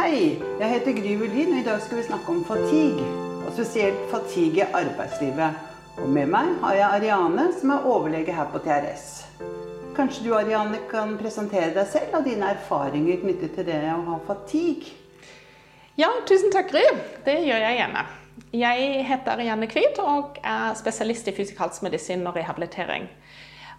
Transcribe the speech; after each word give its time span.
Hei, 0.00 0.40
jeg 0.60 0.68
heter 0.70 0.94
Gry 0.96 1.10
Wulin, 1.20 1.50
og 1.52 1.58
i 1.60 1.64
dag 1.66 1.80
skal 1.84 1.98
vi 1.98 2.02
snakke 2.06 2.32
om 2.32 2.38
fatigue. 2.48 3.04
Og 3.44 3.50
spesielt 3.52 3.98
fatigue 4.08 4.62
i 4.62 4.72
arbeidslivet. 4.78 5.58
Og 6.00 6.08
med 6.08 6.30
meg 6.32 6.54
har 6.62 6.78
jeg 6.78 6.86
Ariane, 6.86 7.44
som 7.52 7.74
er 7.74 7.84
overlege 7.90 8.32
her 8.32 8.48
på 8.48 8.62
TRS. 8.64 9.04
Kanskje 9.98 10.24
du 10.24 10.30
Ariane, 10.38 10.80
kan 10.88 11.12
presentere 11.20 11.74
deg 11.74 11.90
selv 11.92 12.16
og 12.16 12.24
dine 12.24 12.48
erfaringer 12.54 13.20
knyttet 13.20 13.52
til 13.58 13.68
det 13.68 13.76
å 13.92 13.98
ha 14.06 14.16
fatigue? 14.24 14.94
Ja, 16.00 16.08
tusen 16.24 16.48
takk, 16.54 16.72
Gry. 16.72 16.86
Det 17.28 17.36
gjør 17.44 17.60
jeg 17.66 17.80
gjerne. 17.82 18.06
Jeg 18.56 19.04
heter 19.10 19.34
Ariane 19.34 19.68
Kvit 19.68 20.00
og 20.00 20.40
er 20.40 20.80
spesialist 20.80 21.28
i 21.28 21.36
fysikalsmedisin 21.42 22.24
og 22.24 22.40
rehabilitering. 22.40 23.04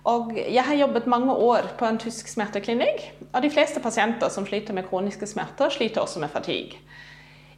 Og 0.10 0.34
jeg 0.34 0.64
har 0.66 0.80
jobbet 0.80 1.08
mange 1.08 1.34
år 1.34 1.76
på 1.78 1.86
en 1.86 2.00
tysk 2.02 2.28
smerteklinikk, 2.32 3.04
og 3.34 3.44
de 3.44 3.52
fleste 3.54 3.80
pasienter 3.80 4.32
som 4.34 4.48
sliter 4.48 4.74
med 4.74 4.88
kroniske 4.90 5.28
smerter, 5.30 5.70
sliter 5.70 6.02
også 6.02 6.24
med 6.24 6.34
fatigue. 6.34 6.80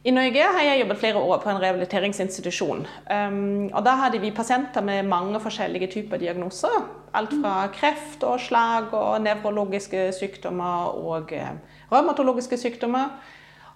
I 0.04 0.12
Norge 0.12 0.48
har 0.52 0.66
jeg 0.66 0.80
jobbet 0.82 0.98
flere 1.00 1.20
år 1.20 1.38
på 1.40 1.48
en 1.48 1.58
rehabiliteringsinstitusjon. 1.62 2.82
Um, 3.08 3.70
og 3.72 3.84
Da 3.86 3.94
hadde 3.96 4.18
vi 4.20 4.30
pasienter 4.36 4.84
med 4.84 5.06
mange 5.08 5.40
forskjellige 5.40 5.86
typer 5.94 6.20
diagnoser. 6.20 6.74
Alt 7.14 7.32
fra 7.40 7.68
kreft 7.72 8.24
og 8.28 8.40
slag 8.40 8.92
og 8.92 9.22
nevrologiske 9.24 10.10
sykdommer 10.12 10.92
og 11.00 11.32
uh, 11.32 11.54
revmatologiske 11.92 12.58
sykdommer. 12.60 13.16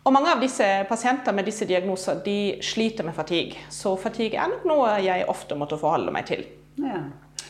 Og 0.05 0.13
Mange 0.13 0.35
av 0.35 0.45
disse 0.45 0.67
pasienter 0.89 1.33
med 1.33 1.49
disse 1.49 1.65
diagnoser 1.65 2.21
de 2.25 2.59
sliter 2.61 3.09
med 3.09 3.17
fatigue. 3.17 3.57
Så 3.71 3.97
fatigue 3.97 4.37
er 4.37 4.53
nok 4.53 4.69
noe 4.69 4.99
jeg 5.01 5.25
ofte 5.33 5.57
måtte 5.57 5.81
forholde 5.81 6.13
meg 6.13 6.29
til. 6.29 6.45
Ja. 6.77 7.07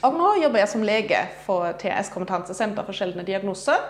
Og 0.07 0.15
nå 0.15 0.29
jobber 0.39 0.63
jeg 0.63 0.71
som 0.71 0.85
lege 0.87 1.21
for 1.43 1.73
TAS 1.81 2.13
Kompetansesenter 2.15 2.87
for 2.87 2.95
sjeldne 2.95 3.25
diagnoser, 3.27 3.83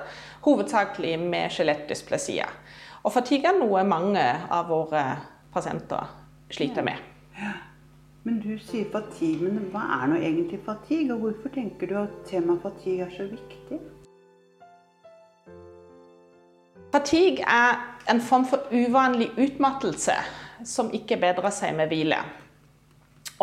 hovedsakelig 0.46 1.18
med 1.20 1.52
skjelettdysplasia. 1.52 2.48
Og 3.04 3.12
fatigue 3.12 3.50
er 3.50 3.58
noe 3.58 3.84
mange 3.84 4.24
av 4.48 4.70
våre 4.72 5.04
pasienter 5.52 6.08
sliter 6.54 6.86
med. 6.86 7.02
Ja. 7.36 7.52
Men 8.24 8.40
du 8.44 8.58
sier 8.60 8.88
fatigue, 8.92 9.48
men 9.48 9.68
hva 9.72 9.84
er 10.00 10.08
nå 10.10 10.16
egentlig 10.18 10.58
fatigue? 10.66 11.14
Og 11.14 11.22
hvorfor 11.22 11.52
tenker 11.54 11.88
du 11.88 11.94
at 12.00 12.16
temaet 12.28 12.64
fatigue 12.64 13.06
er 13.06 13.14
så 13.14 13.28
viktig? 13.28 13.78
Fatigue 16.92 17.44
er 17.44 17.78
en 18.08 18.20
form 18.24 18.44
for 18.48 18.68
uvanlig 18.72 19.30
utmattelse 19.36 20.16
som 20.64 20.92
ikke 20.92 21.20
bedrer 21.20 21.52
seg 21.54 21.76
med 21.76 21.92
hvile. 21.92 22.18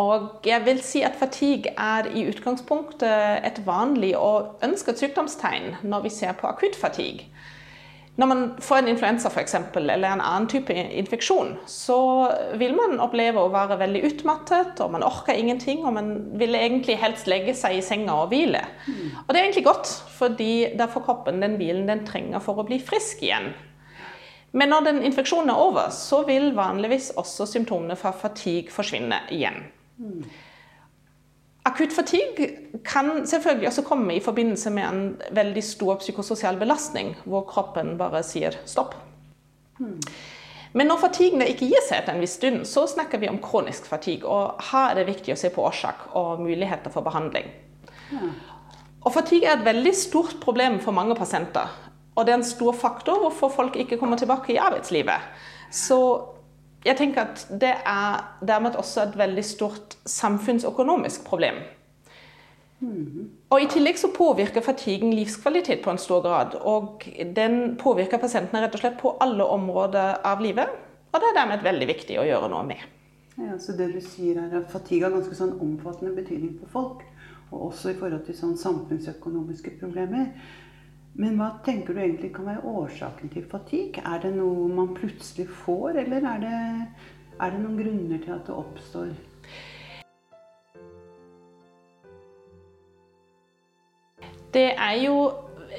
Og 0.01 0.43
jeg 0.43 0.65
vil 0.65 0.81
si 0.83 1.01
at 1.07 1.15
fatigue 1.15 1.71
er 1.79 2.09
i 2.11 2.25
utgangspunktet 2.27 3.45
et 3.47 3.61
vanlig 3.67 4.11
og 4.19 4.63
ønsket 4.65 4.99
sykdomstegn 4.99 5.77
når 5.87 6.07
vi 6.07 6.11
ser 6.11 6.35
på 6.35 6.49
akutt 6.49 6.75
fatigue. 6.75 7.29
Når 8.15 8.27
man 8.31 8.43
får 8.63 8.77
en 8.79 8.87
influensa 8.87 9.27
for 9.27 9.41
eksempel, 9.41 9.89
eller 9.89 10.13
en 10.13 10.21
annen 10.23 10.47
type 10.47 10.71
infeksjon, 10.71 11.57
så 11.67 11.97
vil 12.55 12.71
man 12.75 13.01
oppleve 13.03 13.41
å 13.43 13.51
være 13.51 13.75
veldig 13.81 14.03
utmattet, 14.07 14.79
og 14.79 14.93
man 14.93 15.03
orker 15.03 15.35
ingenting, 15.35 15.83
og 15.83 15.97
man 15.97 16.13
vil 16.39 16.55
egentlig 16.55 16.95
helst 17.01 17.27
legge 17.27 17.51
seg 17.59 17.75
i 17.75 17.83
senga 17.83 18.15
og 18.21 18.31
hvile. 18.31 18.63
Og 19.25 19.33
det 19.33 19.41
er 19.41 19.43
egentlig 19.43 19.65
godt, 19.67 19.91
fordi 20.15 20.77
da 20.79 20.87
får 20.87 21.03
kroppen 21.09 21.43
den 21.43 21.59
hvilen 21.59 21.91
den 21.91 22.05
trenger 22.07 22.39
for 22.39 22.63
å 22.63 22.67
bli 22.67 22.79
frisk 22.79 23.23
igjen. 23.25 23.51
Men 24.55 24.71
når 24.71 24.87
den 24.87 25.03
infeksjonen 25.03 25.51
er 25.51 25.59
over, 25.59 25.91
så 25.91 26.21
vil 26.23 26.53
vanligvis 26.55 27.11
også 27.19 27.49
symptomene 27.51 27.99
fra 27.99 28.15
fatigue 28.15 28.71
forsvinne 28.71 29.25
igjen. 29.35 29.59
Akutt 31.65 31.93
fatigue 31.93 32.49
kan 32.85 33.25
selvfølgelig 33.25 33.67
også 33.67 33.83
komme 33.87 34.15
i 34.15 34.21
forbindelse 34.21 34.69
med 34.69 34.83
en 34.85 35.05
veldig 35.33 35.63
stor 35.63 35.97
psykososial 36.03 36.59
belastning, 36.61 37.15
hvor 37.25 37.47
kroppen 37.49 37.95
bare 37.97 38.21
sier 38.23 38.57
stopp. 38.69 38.93
Men 40.75 40.91
når 40.91 40.99
fatiguen 41.05 41.41
ikke 41.47 41.69
gir 41.71 41.83
seg 41.87 42.01
etter 42.01 42.13
en 42.13 42.21
viss 42.21 42.35
stund, 42.35 42.65
så 42.67 42.83
snakker 42.91 43.21
vi 43.21 43.29
om 43.31 43.39
kronisk 43.41 43.87
fatigue. 43.87 44.27
Og 44.27 44.61
her 44.71 44.91
er 44.91 44.99
det 44.99 45.07
viktig 45.07 45.33
å 45.33 45.39
se 45.39 45.49
på 45.49 45.63
årsak 45.63 46.09
og 46.19 46.43
muligheter 46.43 46.91
for 46.93 47.05
behandling. 47.05 47.47
Og 49.05 49.13
Fatigue 49.13 49.47
er 49.47 49.59
et 49.59 49.65
veldig 49.65 49.93
stort 49.95 50.37
problem 50.41 50.79
for 50.81 50.95
mange 50.95 51.15
pasienter. 51.15 51.69
Og 52.15 52.25
det 52.25 52.33
er 52.33 52.39
en 52.39 52.47
stor 52.47 52.73
faktor 52.73 53.19
hvorfor 53.21 53.51
folk 53.53 53.75
ikke 53.79 53.99
kommer 54.01 54.17
tilbake 54.17 54.53
i 54.53 54.61
arbeidslivet. 54.61 55.29
Så 55.71 55.99
jeg 56.85 56.97
tenker 56.99 57.25
at 57.25 57.47
det 57.49 57.73
er 57.81 58.21
dermed 58.45 58.77
også 58.77 59.07
et 59.07 59.17
veldig 59.17 59.43
stort 59.45 59.97
samfunnsøkonomisk 60.05 61.25
problem. 61.25 61.63
Mm. 62.79 63.29
Og 63.49 63.61
I 63.61 63.69
tillegg 63.71 63.97
så 63.97 64.11
påvirker 64.13 64.61
fatiguen 64.61 65.13
livskvalitet 65.15 65.81
på 65.83 65.93
en 65.93 66.01
stor 66.01 66.21
grad. 66.21 66.57
Og 66.61 67.05
den 67.35 67.77
påvirker 67.81 68.21
pasientene 68.21 68.61
rett 68.65 68.75
og 68.75 68.83
slett 68.83 68.99
på 68.99 69.15
alle 69.23 69.47
områder 69.57 70.21
av 70.27 70.43
livet. 70.43 70.75
Og 71.11 71.21
det 71.21 71.31
er 71.31 71.39
dermed 71.39 71.65
veldig 71.65 71.87
viktig 71.89 72.19
å 72.19 72.27
gjøre 72.27 72.51
noe 72.51 72.65
med. 72.67 72.83
Ja, 73.39 73.57
så 73.59 73.75
det 73.75 73.89
du 73.91 73.99
sier 74.03 74.39
er 74.39 74.53
at 74.61 74.71
Fatigue 74.71 75.07
har 75.07 75.15
ganske 75.15 75.35
sånn 75.35 75.57
omfattende 75.63 76.13
betydning 76.15 76.55
for 76.59 76.75
folk. 76.75 77.03
Og 77.51 77.69
også 77.69 77.93
i 77.93 77.97
forhold 77.97 78.25
til 78.27 78.37
sånn 78.37 78.55
samfunnsøkonomiske 78.59 79.77
problemer. 79.79 80.31
Men 81.15 81.37
hva 81.39 81.53
tenker 81.63 81.95
du 81.95 82.01
egentlig 82.03 82.33
kan 82.35 82.49
være 82.49 82.67
årsaken 82.67 83.29
til 83.31 83.45
fatigue? 83.47 84.01
Er 84.03 84.19
det 84.19 84.33
noe 84.35 84.67
man 84.67 84.91
plutselig 84.97 85.47
får, 85.63 86.01
eller 86.01 86.25
er 86.27 86.41
det, 86.43 86.57
er 87.39 87.53
det 87.53 87.61
noen 87.61 87.77
grunner 87.79 88.19
til 88.19 88.33
at 88.35 88.43
det 88.49 88.55
oppstår? 88.55 89.13
Det 94.55 94.67
er 94.73 94.97
jo 95.05 95.15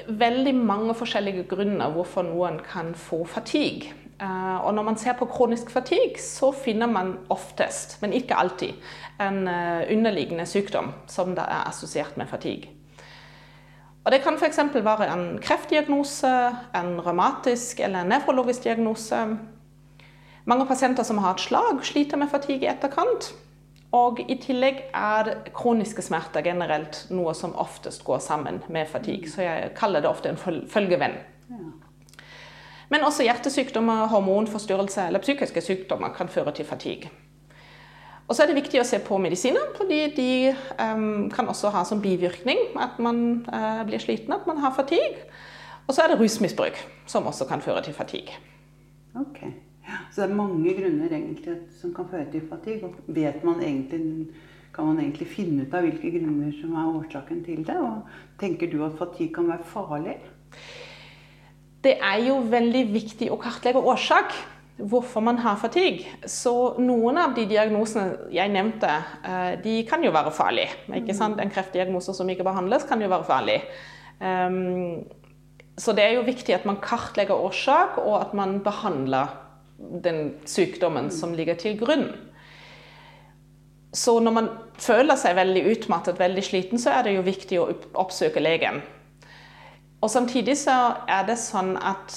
veldig 0.09 0.55
mange 0.57 0.97
forskjellige 0.97 1.45
grunner 1.53 1.93
hvorfor 1.93 2.25
noen 2.25 2.57
kan 2.65 2.95
få 2.97 3.21
fatigue. 3.29 3.93
Eh, 4.17 4.57
og 4.65 4.73
når 4.73 4.89
man 4.89 4.97
ser 4.97 5.19
på 5.21 5.29
kronisk 5.29 5.69
fatigue, 5.71 6.17
så 6.21 6.49
finner 6.57 6.89
man 6.89 7.19
oftest, 7.29 7.99
men 8.01 8.17
ikke 8.17 8.41
alltid, 8.41 8.73
en 9.21 9.45
eh, 9.49 9.85
underliggende 9.93 10.49
sykdom 10.49 10.95
som 11.13 11.37
er 11.37 11.69
assosiert 11.69 12.17
med 12.17 12.33
fatigue. 12.33 12.76
Og 14.07 14.13
Det 14.13 14.21
kan 14.23 14.37
f.eks. 14.39 14.59
være 14.75 15.07
en 15.11 15.39
kreftdiagnose, 15.43 16.29
en 16.79 17.01
revmatisk 17.03 17.81
eller 17.81 18.05
en 18.05 18.13
nefrologisk 18.15 18.63
diagnose. 18.63 19.17
Mange 20.45 20.67
pasienter 20.67 21.03
som 21.03 21.19
har 21.19 21.35
et 21.35 21.43
slag, 21.43 21.83
sliter 21.83 22.17
med 22.17 22.31
fatigue 22.31 22.63
i 22.63 22.71
etterkant. 22.71 23.33
Og 23.93 24.21
I 24.29 24.37
tillegg 24.39 24.85
er 24.95 25.33
kroniske 25.55 26.05
smerter 26.07 26.47
generelt 26.47 27.01
noe 27.11 27.35
som 27.35 27.57
oftest 27.59 28.05
går 28.07 28.23
sammen 28.23 28.63
med 28.71 28.87
fatigue. 28.87 29.27
Så 29.31 29.43
jeg 29.43 29.75
kaller 29.75 30.05
det 30.05 30.11
ofte 30.11 30.31
en 30.31 30.39
følgevenn. 30.71 31.19
Men 32.89 33.03
også 33.03 33.27
hjertesykdommer, 33.27 34.07
hormonforstyrrelser 34.07 35.11
eller 35.11 35.19
psykiske 35.19 35.61
sykdommer 35.61 36.15
kan 36.15 36.31
føre 36.31 36.55
til 36.55 36.65
fatigue. 36.65 37.11
Og 38.27 38.35
så 38.35 38.43
er 38.43 38.51
det 38.51 38.59
viktig 38.59 38.81
å 38.83 38.87
se 38.87 38.99
på 39.07 39.19
medisiner, 39.23 39.69
fordi 39.77 40.01
de 40.17 40.31
um, 40.83 41.29
kan 41.31 41.47
også 41.47 41.71
ha 41.75 41.85
som 41.87 42.03
bivirkning 42.03 42.75
at 42.83 42.99
man 43.03 43.47
uh, 43.47 43.85
blir 43.87 44.03
sliten, 44.03 44.35
at 44.35 44.49
man 44.51 44.59
har 44.65 44.75
fatigue. 44.75 45.29
Og 45.87 45.95
så 45.95 46.03
er 46.03 46.11
det 46.11 46.19
rusmisbruk, 46.19 46.81
som 47.07 47.29
også 47.31 47.47
kan 47.47 47.63
føre 47.63 47.85
til 47.87 47.95
fatigue. 47.95 48.35
Ok, 49.17 49.39
Så 50.11 50.23
det 50.23 50.31
er 50.31 50.35
mange 50.35 50.75
grunner 50.75 51.07
egentlig 51.07 51.55
som 51.81 51.95
kan 51.95 52.09
føre 52.11 52.27
til 52.33 52.43
fatigue. 52.51 52.91
Og 52.91 53.15
vet 53.15 53.45
man 53.47 53.63
egentlig, 53.63 54.27
kan 54.75 54.91
man 54.91 54.99
egentlig 54.99 55.29
finne 55.31 55.63
ut 55.63 55.75
av 55.75 55.87
hvilke 55.87 56.11
grunner 56.19 56.51
som 56.59 56.75
er 56.75 56.91
årsaken 56.99 57.45
til 57.47 57.63
det? 57.69 57.79
Og 57.79 58.03
tenker 58.43 58.71
du 58.73 58.83
at 58.85 58.99
fatigue 58.99 59.35
kan 59.39 59.49
være 59.49 59.71
farlig? 59.71 60.19
Det 61.85 61.95
er 62.03 62.27
jo 62.27 62.41
veldig 62.51 62.83
viktig 62.91 63.31
å 63.31 63.39
kartlegge 63.39 63.79
årsak 63.79 64.35
hvorfor 64.77 65.21
man 65.25 65.39
har 65.39 65.57
fatigue. 65.57 66.05
Så 66.29 66.77
noen 66.83 67.17
av 67.21 67.35
de 67.37 67.47
diagnosene 67.49 68.31
jeg 68.35 68.53
nevnte, 68.53 68.91
eh, 69.25 69.53
de 69.63 69.77
kan 69.89 70.05
jo 70.05 70.13
være 70.13 70.33
farlige. 70.37 70.75
Ikke 71.01 71.17
sant? 71.17 71.41
En 71.41 71.53
kreftdiagnose 71.53 72.15
som 72.15 72.29
ikke 72.29 72.45
behandles, 72.45 72.85
kan 72.85 73.01
jo 73.01 73.09
være 73.09 73.25
farlig. 73.25 73.63
Um, 74.21 75.05
så 75.77 75.93
det 75.93 76.05
er 76.05 76.15
jo 76.17 76.29
viktig 76.29 76.55
at 76.55 76.65
man 76.69 76.81
kartlegger 76.81 77.37
årsak, 77.37 77.99
og 77.99 78.21
at 78.21 78.35
man 78.35 78.61
behandler 78.65 79.33
den 79.79 80.37
sykdommen 80.49 81.11
som 81.13 81.35
ligger 81.37 81.55
til 81.55 81.77
grunn. 81.81 82.09
Så 83.97 84.19
når 84.21 84.33
man 84.33 84.49
føler 84.81 85.17
seg 85.17 85.37
veldig 85.37 85.65
utmattet, 85.73 86.21
veldig 86.21 86.45
sliten, 86.45 86.81
så 86.81 86.99
er 86.99 87.07
det 87.07 87.17
jo 87.17 87.25
viktig 87.25 87.61
å 87.61 87.71
oppsøke 87.97 88.41
legen. 88.41 88.83
Og 90.05 90.11
samtidig 90.13 90.57
så 90.61 90.75
er 91.09 91.25
det 91.29 91.39
sånn 91.41 91.77
at 91.81 92.13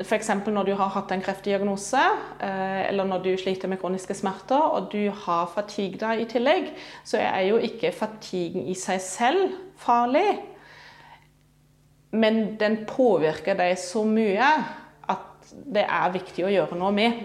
F.eks. 0.00 0.30
når 0.46 0.68
du 0.68 0.72
har 0.78 0.92
hatt 0.94 1.10
en 1.12 1.22
kreftdiagnose, 1.22 2.02
eh, 2.40 2.88
eller 2.88 3.08
når 3.08 3.22
du 3.24 3.30
sliter 3.40 3.70
med 3.70 3.80
kroniske 3.82 4.14
smerter, 4.14 4.60
og 4.60 4.92
du 4.92 5.10
har 5.24 5.50
fatigue 5.54 6.12
i 6.22 6.26
tillegg, 6.30 6.70
så 7.04 7.18
er 7.18 7.48
jo 7.48 7.58
ikke 7.58 7.92
fatiguen 7.92 8.68
i 8.70 8.76
seg 8.78 9.02
selv 9.02 9.56
farlig. 9.76 10.26
Men 12.14 12.56
den 12.60 12.84
påvirker 12.88 13.58
deg 13.58 13.74
så 13.80 14.04
mye 14.06 14.52
at 15.10 15.52
det 15.66 15.84
er 15.84 16.14
viktig 16.14 16.46
å 16.46 16.52
gjøre 16.52 16.78
noe 16.78 16.94
med. 16.94 17.22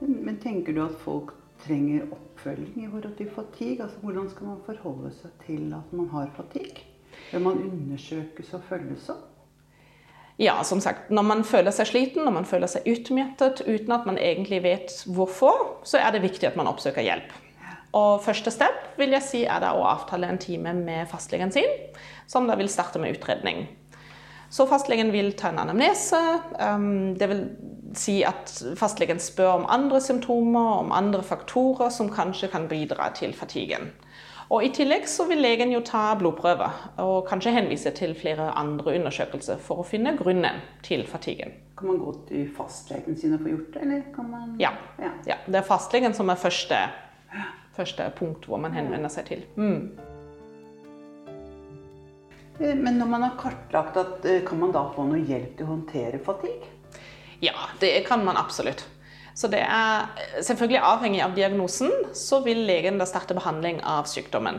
Men 0.00 0.36
tenker 0.42 0.74
du 0.74 0.82
at 0.84 0.98
folk 1.04 1.36
trenger 1.64 2.08
oppfølging 2.10 2.84
i 2.84 2.90
forhold 2.90 3.16
til 3.16 3.30
fatigue? 3.34 3.84
Altså, 3.84 4.02
hvordan 4.02 4.30
skal 4.32 4.52
man 4.52 4.62
forholde 4.66 5.12
seg 5.22 5.44
til 5.46 5.74
at 5.76 5.92
man 5.92 6.08
har 6.12 6.32
fatigue? 6.36 6.89
Bør 7.30 7.44
man 7.44 7.60
undersøkes 7.66 8.54
og 8.56 8.64
følges 8.68 9.10
opp? 9.12 9.26
Ja, 10.40 10.62
som 10.64 10.80
sagt, 10.80 11.10
når 11.12 11.26
man 11.28 11.42
føler 11.44 11.74
seg 11.74 11.90
sliten, 11.90 12.24
når 12.24 12.32
man 12.32 12.46
føler 12.48 12.70
seg 12.70 12.86
utmattet 12.88 13.60
uten 13.66 13.92
at 13.92 14.06
man 14.08 14.16
egentlig 14.16 14.62
vet 14.64 14.94
hvorfor, 15.04 15.82
så 15.84 16.00
er 16.00 16.14
det 16.14 16.22
viktig 16.24 16.48
at 16.48 16.56
man 16.56 16.70
oppsøker 16.70 17.04
hjelp. 17.04 17.34
Og 17.98 18.22
første 18.24 18.52
step 18.54 18.94
vil 18.96 19.12
jeg 19.12 19.26
si 19.26 19.42
er 19.44 19.60
da 19.60 19.74
å 19.76 19.84
avtale 19.90 20.30
en 20.30 20.40
time 20.40 20.72
med 20.78 21.10
fastlegen 21.10 21.52
sin, 21.52 21.68
som 22.30 22.48
da 22.48 22.56
vil 22.56 22.70
starte 22.72 23.02
med 23.02 23.18
utredning. 23.18 23.66
Så 24.50 24.64
fastlegen 24.66 25.12
vil 25.12 25.34
ta 25.38 25.52
en 25.52 25.60
anamnese. 25.62 26.18
Um, 26.58 27.12
det 27.18 27.28
vil 27.30 27.44
si 27.98 28.20
at 28.26 28.50
fastlegen 28.78 29.20
spør 29.22 29.60
om 29.60 29.68
andre 29.70 30.00
symptomer, 30.02 30.80
om 30.86 30.94
andre 30.94 31.22
faktorer 31.26 31.92
som 31.94 32.10
kanskje 32.10 32.50
kan 32.50 32.66
bidra 32.70 33.10
til 33.14 33.34
fatiguen. 33.36 33.90
Og 34.50 34.64
I 34.66 34.72
tillegg 34.74 35.04
så 35.06 35.28
vil 35.30 35.38
legen 35.44 35.70
jo 35.70 35.78
ta 35.86 36.08
blodprøver 36.18 36.78
og 37.04 37.28
kanskje 37.28 37.52
henvise 37.54 37.92
til 37.94 38.16
flere 38.18 38.48
andre 38.58 38.96
undersøkelser 38.98 39.60
for 39.62 39.82
å 39.82 39.86
finne 39.86 40.16
grunnen 40.18 40.58
til 40.82 41.04
fatiguen. 41.06 41.54
Kan 41.78 41.92
man 41.92 42.00
gå 42.02 42.14
til 42.26 42.48
fastlegen 42.56 43.14
sin 43.16 43.36
og 43.36 43.44
få 43.44 43.52
gjort 43.52 43.76
det, 43.76 43.84
eller 43.86 44.02
kan 44.14 44.30
man 44.32 44.56
Ja. 44.58 44.72
ja. 44.98 45.12
ja. 45.26 45.38
Det 45.46 45.62
er 45.62 45.68
fastlegen 45.68 46.16
som 46.18 46.34
er 46.34 46.40
første, 46.42 46.80
første 47.78 48.10
punkt 48.18 48.50
hvor 48.50 48.58
man 48.58 48.74
henvender 48.74 49.12
seg 49.12 49.30
til. 49.30 49.46
Mm. 49.54 49.92
Eh, 52.58 52.74
men 52.74 52.98
når 52.98 53.06
man 53.06 53.22
har 53.22 53.38
kartlagt, 53.38 54.26
eh, 54.26 54.42
kan 54.46 54.58
man 54.58 54.74
da 54.74 54.88
få 54.96 55.06
noe 55.06 55.22
hjelp 55.30 55.56
til 55.56 55.68
å 55.68 55.76
håndtere 55.76 56.18
fatigue? 56.26 56.74
Ja, 57.40 57.54
det 57.80 57.94
kan 58.08 58.24
man 58.26 58.36
absolutt. 58.36 58.82
Så 59.40 59.48
det 59.48 59.62
er 59.64 60.10
selvfølgelig 60.44 60.82
avhengig 60.84 61.22
av 61.24 61.32
diagnosen, 61.32 61.88
så 62.12 62.42
vil 62.44 62.60
legen 62.68 62.98
da 63.00 63.06
starte 63.08 63.36
behandling 63.36 63.78
av 63.88 64.04
sykdommen. 64.10 64.58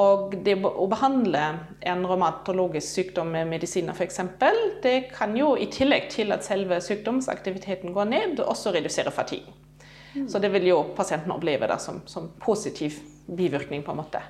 Og 0.00 0.34
det 0.44 0.58
å 0.64 0.86
behandle 0.90 1.40
en 1.88 2.02
revmatologisk 2.06 2.98
sykdom 2.98 3.32
med 3.32 3.48
medisiner 3.48 3.96
f.eks., 3.96 4.20
det 4.84 4.96
kan 5.14 5.32
jo 5.36 5.54
i 5.56 5.70
tillegg 5.72 6.10
til 6.12 6.36
at 6.36 6.44
selve 6.44 6.82
sykdomsaktiviteten 6.84 7.94
går 7.96 8.10
ned, 8.12 8.42
også 8.44 8.74
redusere 8.76 9.12
fatigue. 9.14 9.56
Mm. 10.12 10.28
Så 10.28 10.42
det 10.42 10.50
vil 10.52 10.68
jo 10.68 10.82
pasienten 10.96 11.32
oppleve 11.32 11.68
da 11.70 11.78
som, 11.80 12.02
som 12.06 12.28
positiv 12.42 13.00
bivirkning, 13.26 13.82
på 13.86 13.94
en 13.94 14.02
måte. 14.02 14.20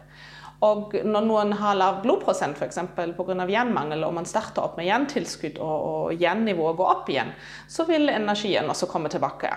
Og 0.67 0.93
når 1.09 1.25
noen 1.25 1.55
har 1.57 1.79
lav 1.79 2.03
blodprosent 2.05 2.59
f.eks. 2.61 2.79
pga. 2.95 3.47
jernmangel, 3.49 4.05
og 4.05 4.15
man 4.21 4.29
starter 4.29 4.63
opp 4.63 4.79
med 4.79 4.87
jerntilskudd 4.87 5.59
og, 5.59 5.77
og 5.91 6.21
jernnivået 6.21 6.79
går 6.79 6.95
opp 6.95 7.11
igjen, 7.11 7.35
så 7.67 7.89
vil 7.89 8.13
energien 8.13 8.69
også 8.69 8.89
komme 8.91 9.11
tilbake. 9.13 9.51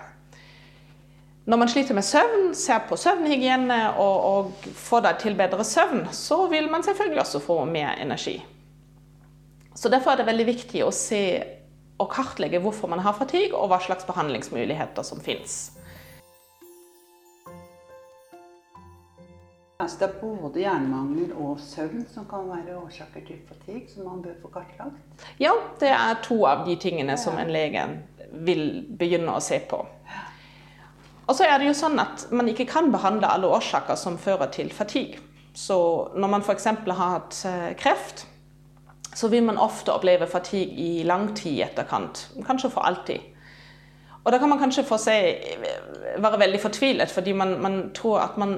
Når 1.45 1.57
man 1.57 1.67
sliter 1.67 1.93
med 1.93 2.05
søvn, 2.07 2.53
ser 2.55 2.85
på 2.87 2.95
søvnhygiene 2.95 3.79
og, 3.99 4.27
og 4.27 4.67
får 4.79 5.01
deg 5.03 5.17
til 5.19 5.35
bedre 5.35 5.65
søvn, 5.67 6.05
så 6.15 6.45
vil 6.47 6.69
man 6.71 6.85
selvfølgelig 6.85 7.19
også 7.19 7.41
få 7.43 7.57
mer 7.67 7.97
energi. 7.99 8.37
Så 9.75 9.89
Derfor 9.89 10.11
er 10.11 10.21
det 10.21 10.29
veldig 10.29 10.45
viktig 10.47 10.85
å 10.85 10.91
se 10.95 11.23
og 11.99 12.09
kartlegge 12.13 12.61
hvorfor 12.63 12.87
man 12.87 13.03
har 13.03 13.15
fatigue, 13.17 13.57
og 13.57 13.67
hva 13.71 13.81
slags 13.83 14.07
behandlingsmuligheter 14.07 15.03
som 15.03 15.19
finnes. 15.23 15.73
Altså 19.83 19.99
det 19.99 20.07
er 20.07 20.19
både 20.21 20.61
jernmangel 20.63 21.33
og 21.35 21.59
søvn 21.59 22.05
som 22.13 22.23
kan 22.29 22.47
være 22.47 22.77
årsaker 22.79 23.25
til 23.27 23.41
fatigue, 23.49 23.89
som 23.91 24.07
man 24.07 24.21
bør 24.23 24.37
få 24.45 24.53
kartlagt? 24.53 25.25
Ja, 25.43 25.51
det 25.81 25.91
er 25.91 26.21
to 26.23 26.45
av 26.47 26.63
de 26.69 26.77
tingene 26.79 27.17
som 27.19 27.35
en 27.35 27.51
lege 27.51 27.83
vil 28.31 28.63
begynne 28.95 29.35
å 29.35 29.43
se 29.43 29.59
på. 29.67 29.83
Og 31.27 31.37
så 31.37 31.47
er 31.47 31.59
det 31.59 31.69
jo 31.69 31.75
sånn 31.77 31.99
at 32.03 32.27
man 32.35 32.49
ikke 32.51 32.67
kan 32.67 32.91
behandle 32.91 33.29
alle 33.31 33.51
årsaker 33.55 33.95
som 33.99 34.19
fører 34.19 34.51
til 34.51 34.71
fatigue. 34.75 35.21
Så 35.55 35.77
når 36.17 36.31
man 36.33 36.43
f.eks. 36.43 36.65
har 36.65 36.97
hatt 36.99 37.43
eh, 37.47 37.71
kreft, 37.79 38.25
så 39.13 39.29
vil 39.29 39.45
man 39.45 39.61
ofte 39.61 39.93
oppleve 39.93 40.27
fatigue 40.27 40.73
i 40.73 41.03
lang 41.07 41.29
tid 41.37 41.59
i 41.59 41.63
etterkant. 41.67 42.27
Kanskje 42.47 42.71
for 42.73 42.87
alltid. 42.89 43.29
Og 44.23 44.31
da 44.31 44.39
kan 44.39 44.49
man 44.49 44.59
kanskje 44.59 44.85
få 44.87 44.97
seg 45.01 45.57
være 46.23 46.39
veldig 46.41 46.61
fortvilet, 46.63 47.11
fordi 47.11 47.33
man, 47.37 47.57
man 47.61 47.81
tror 47.95 48.23
at 48.23 48.37
man 48.39 48.55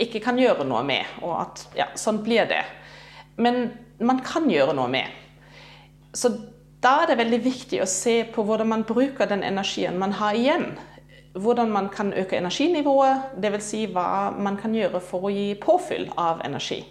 ikke 0.00 0.22
kan 0.24 0.38
gjøre 0.40 0.66
noe 0.66 0.82
med. 0.86 1.20
Og 1.22 1.36
at 1.38 1.66
ja, 1.78 1.90
sånn 2.00 2.22
blir 2.24 2.48
det. 2.50 2.62
Men 3.36 3.68
man 4.00 4.22
kan 4.24 4.48
gjøre 4.50 4.74
noe 4.76 4.88
med. 4.90 5.22
Så 6.14 6.32
da 6.84 7.00
er 7.02 7.12
det 7.12 7.20
veldig 7.22 7.40
viktig 7.44 7.80
å 7.82 7.88
se 7.88 8.22
på 8.32 8.44
hvordan 8.44 8.70
man 8.70 8.86
bruker 8.88 9.28
den 9.28 9.44
energien 9.46 9.98
man 10.00 10.16
har 10.18 10.36
igjen. 10.38 10.74
Hvordan 11.34 11.70
man 11.70 11.88
kan 11.90 12.12
øke 12.12 12.36
energinivået, 12.38 13.34
dvs. 13.42 13.70
Si 13.70 13.86
hva 13.90 14.30
man 14.38 14.56
kan 14.56 14.74
gjøre 14.74 15.00
for 15.02 15.26
å 15.26 15.32
gi 15.34 15.54
påfyll 15.58 16.06
av 16.16 16.44
energi. 16.44 16.84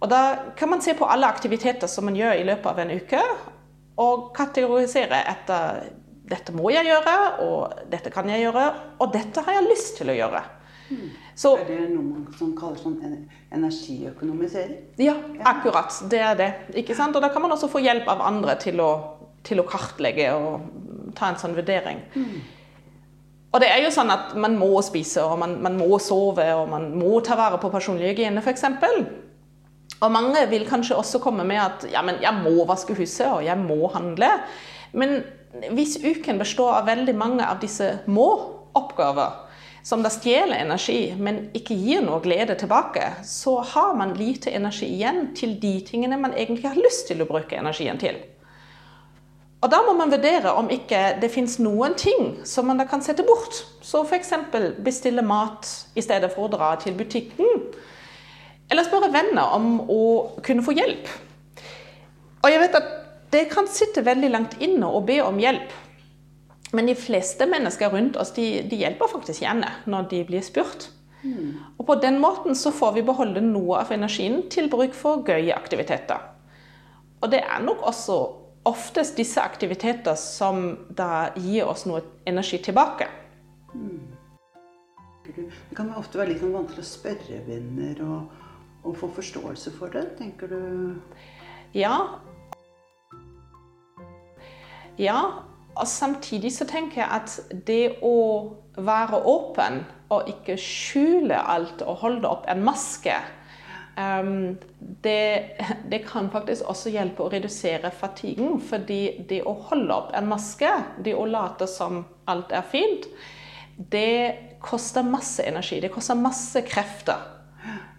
Og 0.00 0.08
Da 0.10 0.20
kan 0.56 0.70
man 0.70 0.80
se 0.80 0.94
på 0.94 1.04
alle 1.04 1.26
aktiviteter 1.26 1.86
som 1.86 2.04
man 2.04 2.16
gjør 2.16 2.38
i 2.38 2.44
løpet 2.44 2.66
av 2.66 2.78
en 2.78 2.94
uke, 2.94 3.24
og 4.00 4.30
kategorisere 4.36 5.18
etter 5.28 5.90
dette 6.30 6.54
må 6.54 6.70
jeg 6.70 6.86
gjøre, 6.86 7.16
og 7.42 7.90
dette 7.90 8.10
kan 8.14 8.28
jeg 8.30 8.46
gjøre, 8.46 8.64
og 8.98 9.12
dette 9.12 9.42
har 9.44 9.58
jeg 9.58 9.68
lyst 9.68 9.96
til 9.98 10.12
å 10.12 10.16
gjøre. 10.16 10.42
Så, 11.34 11.54
er 11.56 11.68
det 11.68 11.90
noe 11.92 12.02
man 12.02 12.24
som 12.38 12.50
kaller 12.58 12.78
sånn 12.80 12.96
energiøkonomisering? 13.54 14.80
Ja, 15.00 15.14
akkurat. 15.46 15.94
Det 16.10 16.20
er 16.20 16.38
det. 16.38 16.48
Ikke 16.82 16.96
sant? 16.98 17.16
Og 17.16 17.22
da 17.22 17.30
kan 17.32 17.44
man 17.44 17.54
også 17.54 17.70
få 17.70 17.82
hjelp 17.84 18.08
av 18.10 18.22
andre 18.26 18.56
til 18.60 18.82
å, 18.82 18.90
til 19.46 19.62
å 19.62 19.66
kartlegge 19.68 20.32
og 20.34 21.14
ta 21.18 21.30
en 21.30 21.38
sånn 21.40 21.54
vurdering. 21.56 22.02
Mm. 22.14 22.40
Og 23.50 23.58
det 23.62 23.70
er 23.72 23.82
jo 23.82 23.90
sånn 23.90 24.12
at 24.14 24.36
man 24.38 24.54
må 24.58 24.78
spise, 24.86 25.24
og 25.26 25.40
man, 25.40 25.56
man 25.64 25.78
må 25.78 25.98
sove, 26.02 26.46
og 26.54 26.68
man 26.70 26.92
må 26.94 27.18
ta 27.26 27.34
vare 27.38 27.58
på 27.58 27.72
personlig 27.72 28.12
hygiene, 28.12 28.42
f.eks. 28.44 28.66
Og 30.00 30.12
mange 30.14 30.44
vil 30.48 30.64
kanskje 30.68 30.96
også 30.96 31.20
komme 31.20 31.44
med 31.44 31.58
at 31.60 31.84
ja, 31.90 32.04
men 32.06 32.22
jeg 32.22 32.32
må 32.44 32.64
vaske 32.68 32.94
huset, 32.96 33.26
og 33.26 33.42
jeg 33.44 33.58
må 33.58 33.90
handle. 33.92 34.30
Men 34.94 35.20
hvis 35.74 35.98
uken 35.98 36.38
består 36.40 36.78
av 36.78 36.88
veldig 36.88 37.16
mange 37.18 37.46
av 37.46 37.58
disse 37.62 37.96
må-oppgaver, 38.06 39.46
som 39.82 40.04
da 40.04 40.12
stjeler 40.12 40.60
energi, 40.60 41.14
men 41.16 41.46
ikke 41.56 41.74
gir 41.74 42.04
noe 42.04 42.20
glede 42.22 42.54
tilbake, 42.60 43.06
så 43.26 43.58
har 43.72 43.94
man 43.98 44.14
lite 44.18 44.52
energi 44.54 44.90
igjen 44.92 45.30
til 45.36 45.56
de 45.60 45.78
tingene 45.88 46.20
man 46.20 46.36
egentlig 46.36 46.68
har 46.68 46.78
lyst 46.78 47.08
til 47.08 47.24
å 47.24 47.28
bruke 47.28 47.58
energien 47.58 47.98
til. 48.00 48.20
Og 49.60 49.68
da 49.68 49.82
må 49.84 49.92
man 49.92 50.12
vurdere 50.12 50.54
om 50.56 50.70
ikke 50.72 51.18
det 51.20 51.28
fins 51.34 51.58
noen 51.60 51.92
ting 51.98 52.30
som 52.48 52.70
man 52.70 52.80
da 52.80 52.86
kan 52.88 53.02
sette 53.04 53.26
bort. 53.28 53.58
Så 53.84 54.00
f.eks. 54.06 54.32
bestille 54.80 55.24
mat 55.26 55.68
i 55.94 56.04
stedet 56.04 56.30
for 56.32 56.46
å 56.46 56.52
dra 56.52 56.70
til 56.80 56.96
butikken. 56.96 57.66
Eller 58.70 58.86
spørre 58.86 59.10
venner 59.12 59.52
om 59.56 59.82
å 59.84 60.00
kunne 60.46 60.64
få 60.64 60.72
hjelp. 60.78 61.10
Og 62.40 62.48
jeg 62.48 62.62
vet 62.62 62.78
at 62.78 62.88
det 63.34 63.44
kan 63.52 63.68
sitte 63.70 64.06
veldig 64.06 64.30
langt 64.32 64.56
inne 64.64 64.88
å 64.88 65.02
be 65.04 65.20
om 65.22 65.38
hjelp. 65.38 65.74
Men 66.72 66.88
de 66.88 66.96
fleste 66.96 67.44
mennesker 67.50 67.92
rundt 67.92 68.16
oss 68.20 68.32
de, 68.32 68.62
de 68.64 68.80
hjelper 68.80 69.10
faktisk 69.10 69.42
gjerne 69.42 69.68
når 69.90 70.08
de 70.12 70.24
blir 70.24 70.44
spurt. 70.46 70.88
Mm. 71.20 71.58
Og 71.76 71.84
på 71.84 71.98
den 72.00 72.16
måten 72.22 72.56
så 72.56 72.72
får 72.72 72.94
vi 72.96 73.04
beholde 73.04 73.42
noe 73.44 73.82
av 73.82 73.92
energien 73.92 74.46
til 74.48 74.70
bruk 74.72 74.94
for 74.96 75.26
gøye 75.26 75.52
aktiviteter. 75.52 76.22
Og 77.20 77.28
det 77.34 77.42
er 77.44 77.60
nok 77.66 77.82
også 77.90 78.20
oftest 78.64 79.16
disse 79.16 79.42
aktiviteter 79.42 80.14
som 80.14 80.86
da 80.90 81.30
gir 81.36 81.68
oss 81.70 81.86
noe 81.88 82.02
energi 82.28 82.60
tilbake. 82.62 83.08
Mm. 83.74 84.16
Det 85.24 85.76
kan 85.76 85.92
ofte 85.94 86.18
være 86.18 86.32
litt 86.32 86.42
sånn 86.42 86.56
vanskelig 86.56 86.82
å 86.82 86.88
spørre 86.88 87.42
venner 87.46 88.00
og, 88.02 88.32
og 88.82 88.96
få 88.98 89.10
forståelse 89.20 89.72
for 89.76 89.92
det, 89.94 90.06
tenker 90.18 90.50
du? 90.50 90.60
Ja. 91.76 91.94
Ja, 95.00 95.20
og 95.76 95.86
samtidig 95.88 96.50
så 96.52 96.66
tenker 96.68 97.04
jeg 97.04 97.10
at 97.20 97.36
det 97.66 97.84
å 98.04 98.16
være 98.76 99.22
åpen 99.28 99.84
og 100.10 100.28
ikke 100.28 100.56
skjule 100.60 101.38
alt 101.38 101.84
og 101.86 102.02
holde 102.02 102.28
opp 102.28 102.48
en 102.50 102.64
maske, 102.66 103.14
det, 105.00 105.56
det, 105.88 105.98
kan 106.06 106.30
faktisk 106.32 106.68
også 106.70 106.92
hjelpe 106.94 107.24
å 107.24 107.32
redusere 107.32 107.90
fatiguen. 107.90 108.60
Fordi 108.62 109.26
det 109.28 109.42
å 109.48 109.56
holde 109.70 109.96
opp 109.96 110.14
en 110.16 110.30
maske, 110.30 110.70
det 111.02 111.16
å 111.16 111.26
late 111.28 111.68
som 111.70 112.04
alt 112.30 112.54
er 112.54 112.64
fint, 112.70 113.08
det 113.76 114.58
koster 114.60 115.06
masse 115.06 115.44
energi. 115.46 115.80
Det 115.80 115.92
koster 115.92 116.18
masse 116.18 116.62
krefter. 116.68 117.28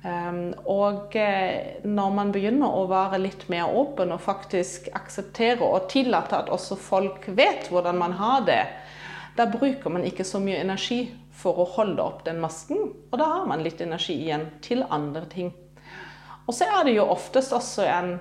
Um, 0.02 0.56
og 0.66 1.14
eh, 1.14 1.84
når 1.86 2.14
man 2.18 2.32
begynner 2.34 2.74
å 2.74 2.88
være 2.90 3.20
litt 3.22 3.44
mer 3.54 3.70
åpen 3.70 4.10
og 4.10 4.24
faktisk 4.26 4.88
akseptere 4.98 5.62
og 5.62 5.92
tillate 5.92 6.40
at 6.40 6.50
også 6.50 6.74
folk 6.82 7.28
vet 7.38 7.70
hvordan 7.70 8.00
man 8.02 8.16
har 8.18 8.42
det, 8.48 8.64
da 9.38 9.46
bruker 9.46 9.94
man 9.94 10.08
ikke 10.08 10.26
så 10.26 10.42
mye 10.42 10.64
energi 10.64 11.04
for 11.42 11.62
å 11.62 11.70
holde 11.78 12.02
opp 12.04 12.26
den 12.26 12.42
masken. 12.42 12.90
Og 13.12 13.22
da 13.22 13.30
har 13.36 13.46
man 13.50 13.62
litt 13.64 13.82
energi 13.82 14.18
igjen 14.26 14.50
til 14.66 14.84
andre 14.90 15.28
ting. 15.30 15.54
Og 16.48 16.56
så 16.58 16.68
er 16.68 16.88
det 16.88 16.96
jo 16.98 17.10
oftest 17.12 17.54
også 17.54 17.86
en 17.88 18.16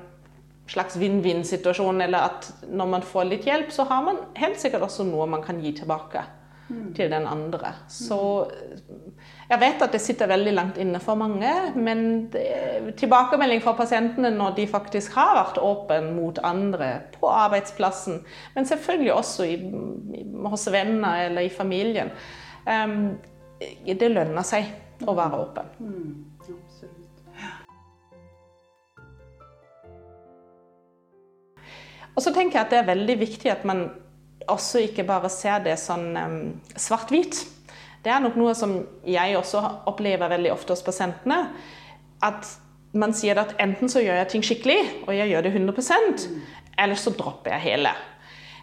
slags 0.71 0.99
vinn-vinn-situasjon, 1.01 2.03
eller 2.05 2.31
at 2.31 2.51
når 2.71 2.91
man 2.93 3.07
får 3.07 3.27
litt 3.27 3.49
hjelp, 3.49 3.73
så 3.75 3.89
har 3.91 4.05
man 4.07 4.21
helt 4.39 4.61
sikkert 4.61 4.87
også 4.87 5.07
noe 5.09 5.27
man 5.31 5.43
kan 5.43 5.59
gi 5.63 5.75
tilbake. 5.81 6.23
til 6.95 7.11
den 7.11 7.27
andre. 7.27 7.73
Så 7.89 8.47
jeg 9.51 9.61
vet 9.61 9.83
at 9.83 9.95
det 9.95 10.01
sitter 10.03 10.31
veldig 10.31 10.53
langt 10.55 10.77
inne 10.79 11.01
for 11.03 11.19
mange, 11.19 11.51
men 11.75 12.29
det, 12.31 12.95
tilbakemelding 13.01 13.63
fra 13.65 13.75
pasientene 13.79 14.31
når 14.31 14.55
de 14.61 14.67
faktisk 14.71 15.17
har 15.19 15.35
vært 15.39 15.59
åpen 15.59 16.13
mot 16.15 16.39
andre 16.47 16.93
på 17.17 17.31
arbeidsplassen, 17.31 18.21
men 18.55 18.71
selvfølgelig 18.71 19.15
også 19.15 19.49
i, 19.51 19.57
hos 20.47 20.69
venner 20.73 21.27
eller 21.27 21.49
i 21.49 21.53
familien, 21.53 22.13
um, 22.67 23.17
det 23.87 24.13
lønner 24.13 24.47
seg 24.47 24.71
å 25.03 25.17
være 25.17 25.41
åpen. 25.43 25.75
Mm, 25.81 26.30
Og 32.21 32.25
så 32.27 32.35
tenker 32.37 32.59
jeg 32.59 32.67
at 32.67 32.73
det 32.75 32.79
er 32.83 32.91
veldig 32.91 33.15
viktig 33.17 33.49
at 33.49 33.63
man 33.65 33.87
også 34.51 34.83
ikke 34.85 35.07
bare 35.09 35.31
ser 35.33 35.63
det 35.65 35.79
sånn 35.81 36.11
um, 36.21 36.35
svart-hvit. 36.77 37.39
Det 38.05 38.13
er 38.13 38.21
nok 38.21 38.37
noe 38.37 38.53
som 38.57 38.75
jeg 39.09 39.39
også 39.39 39.63
opplever 39.89 40.29
veldig 40.29 40.51
ofte 40.53 40.77
hos 40.77 40.85
pasientene. 40.85 41.39
At 42.21 42.45
man 42.93 43.17
sier 43.17 43.41
at 43.41 43.55
enten 43.63 43.89
så 43.89 44.03
gjør 44.05 44.21
jeg 44.21 44.29
ting 44.35 44.45
skikkelig, 44.45 44.79
og 45.07 45.15
jeg 45.17 45.33
gjør 45.33 45.47
det 45.47 45.55
100% 45.55 46.27
eller 46.81 47.01
så 47.01 47.13
dropper 47.17 47.55
jeg 47.57 47.65
hele. 47.71 47.95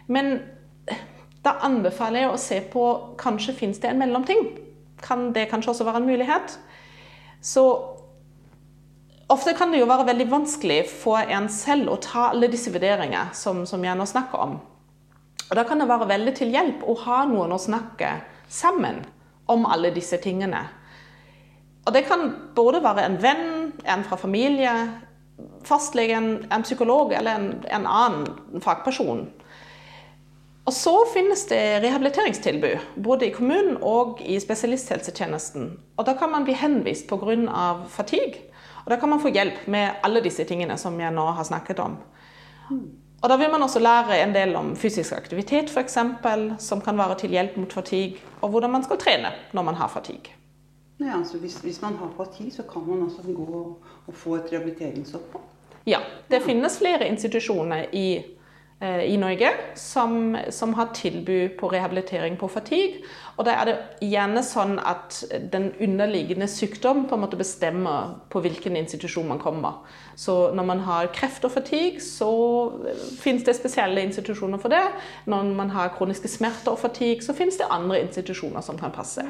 Men 0.06 0.36
da 1.42 1.56
anbefaler 1.66 2.28
jeg 2.28 2.30
å 2.30 2.40
se 2.40 2.62
på 2.70 2.84
kanskje 3.18 3.58
finnes 3.58 3.82
det 3.82 3.90
en 3.90 3.98
mellomting. 3.98 4.52
Kan 5.02 5.32
det 5.34 5.48
kanskje 5.50 5.74
også 5.74 5.86
være 5.86 6.02
en 6.04 6.10
mulighet? 6.12 6.54
Så 7.42 7.66
Ofte 9.28 9.52
kan 9.52 9.72
det 9.72 9.82
jo 9.82 9.88
være 9.90 10.06
veldig 10.08 10.24
vanskelig 10.30 10.78
for 10.88 11.20
en 11.20 11.50
selv 11.52 11.90
å 11.92 11.98
ta 12.00 12.30
alle 12.30 12.48
disse 12.48 12.72
vurderinger 12.72 13.34
som, 13.36 13.66
som 13.68 13.82
jeg 13.84 13.98
nå 13.98 14.06
snakker 14.08 14.40
om. 14.40 14.54
Og 15.48 15.56
Da 15.56 15.64
kan 15.68 15.80
det 15.80 15.88
være 15.88 16.08
veldig 16.08 16.34
til 16.36 16.52
hjelp 16.52 16.84
å 16.88 16.94
ha 17.04 17.18
noen 17.28 17.52
å 17.52 17.60
snakke 17.60 18.22
sammen 18.48 19.02
om 19.48 19.66
alle 19.68 19.92
disse 19.92 20.16
tingene. 20.24 20.62
Og 21.84 21.92
Det 21.92 22.06
kan 22.08 22.24
både 22.56 22.80
være 22.84 23.04
en 23.04 23.20
venn, 23.20 23.72
en 23.84 24.04
fra 24.04 24.16
familie, 24.16 24.72
fastlegen, 25.64 26.46
en 26.52 26.64
psykolog 26.64 27.12
eller 27.12 27.36
en, 27.36 27.50
en 27.68 27.86
annen 27.86 28.60
fagperson. 28.64 29.26
Og 30.68 30.74
så 30.76 30.94
finnes 31.14 31.46
det 31.48 31.82
rehabiliteringstilbud, 31.84 33.00
både 33.04 33.28
i 33.28 33.32
kommunen 33.32 33.76
og 33.84 34.20
i 34.20 34.40
spesialisthelsetjenesten. 34.40 35.70
Og 35.96 36.04
Da 36.08 36.16
kan 36.16 36.32
man 36.32 36.44
bli 36.44 36.56
henvist 36.56 37.08
pga. 37.08 37.84
fatigue 37.88 38.47
og 38.88 38.94
Da 38.94 38.96
kan 38.96 39.10
man 39.12 39.20
få 39.20 39.28
hjelp 39.28 39.66
med 39.68 40.00
alle 40.02 40.22
disse 40.24 40.44
tingene 40.48 40.78
som 40.80 40.94
jeg 41.00 41.12
nå 41.12 41.26
har 41.36 41.44
snakket 41.44 41.78
om. 41.84 41.98
Og 43.22 43.28
Da 43.28 43.36
vil 43.36 43.50
man 43.52 43.62
også 43.62 43.82
lære 43.84 44.22
en 44.22 44.32
del 44.32 44.56
om 44.56 44.70
fysisk 44.76 45.12
aktivitet, 45.12 45.68
f.eks., 45.68 45.98
som 46.58 46.80
kan 46.80 46.96
være 46.96 47.18
til 47.20 47.30
hjelp 47.30 47.56
mot 47.56 47.72
fatigue, 47.72 48.16
og 48.40 48.48
hvordan 48.48 48.70
man 48.70 48.84
skal 48.84 48.96
trene 48.96 49.32
når 49.52 49.62
man 49.62 49.74
har 49.74 49.88
fatigue. 49.88 50.32
Ja, 51.00 51.18
altså 51.18 51.38
hvis, 51.38 51.58
hvis 51.60 51.82
man 51.82 51.96
har 52.00 52.08
fatigue, 52.16 52.50
så 52.50 52.62
kan 52.62 52.82
man 52.86 53.02
også 53.02 53.22
gå 53.36 53.44
og, 53.44 53.82
og 54.06 54.14
få 54.14 54.34
et 54.34 54.48
rehabiliteringsopphold? 54.52 55.44
Ja, 55.86 55.98
det 56.30 56.42
finnes 56.42 56.78
flere 56.78 57.08
institusjoner 57.08 57.84
i 57.92 58.24
i 58.80 59.16
Norge 59.18 59.48
som, 59.74 60.36
som, 60.54 60.74
har 60.74 60.92
tilbud 60.94 61.56
på 61.58 61.68
rehabilitering 61.72 62.36
på 62.38 62.46
fatigue. 62.48 63.02
Og 63.36 63.46
da 63.46 63.56
er 63.58 63.66
det 63.66 64.06
gjerne 64.06 64.42
sånn 64.46 64.76
at 64.78 65.18
den 65.50 65.72
underliggende 65.82 66.46
sykdom 66.46 67.08
på 67.10 67.18
en 67.18 67.24
måte 67.24 67.40
bestemmer 67.40 68.14
på 68.30 68.42
hvilken 68.44 68.78
institusjon 68.78 69.26
man 69.32 69.42
kommer. 69.42 69.82
Så 70.14 70.54
når 70.54 70.70
man 70.70 70.86
har 70.86 71.10
kreft 71.14 71.46
og 71.46 71.56
fatigue, 71.58 71.98
så 72.02 72.30
eh, 72.86 73.04
finnes 73.18 73.46
det 73.46 73.58
spesielle 73.58 74.02
institusjoner 74.06 74.62
for 74.62 74.70
det. 74.74 74.84
Når 75.26 75.54
man 75.58 75.74
har 75.74 75.94
kroniske 75.98 76.30
smerter 76.30 76.74
og 76.74 76.82
fatigue, 76.82 77.22
så 77.26 77.34
finnes 77.34 77.58
det 77.58 77.70
andre 77.70 77.98
institusjoner 78.06 78.62
som 78.62 78.78
kan 78.78 78.94
passe. 78.94 79.26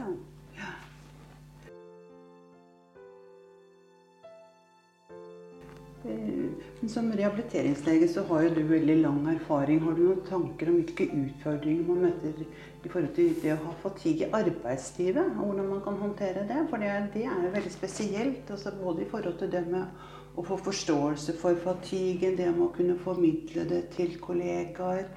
Som 6.87 7.12
rehabiliteringslege 7.12 8.06
så 8.08 8.23
har 8.28 8.44
jo 8.44 8.50
du 8.54 8.61
veldig 8.68 8.94
lang 9.00 9.25
erfaring. 9.32 9.80
Har 9.82 9.97
du 9.97 10.02
noen 10.04 10.20
tanker 10.28 10.68
om 10.70 10.76
hvilke 10.78 11.08
utfordringer 11.11 11.88
man 11.88 12.04
møter 12.04 12.44
i 12.44 12.90
forhold 12.92 13.08
til 13.16 13.32
det 13.42 13.50
å 13.56 13.64
ha 13.64 13.73
fatigue 13.82 14.28
i 14.28 14.37
arbeidslivet? 14.38 15.32
Og 15.32 15.49
hvordan 15.49 15.73
man 15.73 15.80
kan 15.82 15.99
håndtere 15.99 16.44
det? 16.47 16.61
For 16.70 16.78
det, 16.78 16.92
det 17.16 17.25
er 17.26 17.40
jo 17.42 17.50
veldig 17.56 17.73
spesielt. 17.75 18.52
Altså 18.54 18.76
både 18.78 19.02
i 19.02 19.08
forhold 19.11 19.40
til 19.40 19.50
det 19.56 19.64
med 19.66 20.38
å 20.38 20.44
få 20.47 20.61
forståelse 20.68 21.35
for 21.40 21.58
fatigue, 21.64 22.30
det 22.38 22.47
med 22.52 22.68
å 22.68 22.70
kunne 22.76 22.94
formidle 23.02 23.66
det 23.66 23.82
til 23.97 24.14
kollegaer. 24.23 25.11